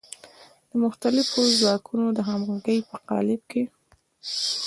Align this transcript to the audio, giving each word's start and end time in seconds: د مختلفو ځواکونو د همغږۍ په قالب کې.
د 0.69 0.71
مختلفو 0.83 1.39
ځواکونو 1.59 2.07
د 2.17 2.19
همغږۍ 2.29 2.79
په 2.89 2.95
قالب 3.09 3.41
کې. 3.51 3.63